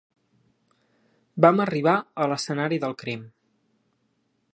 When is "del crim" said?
2.85-3.29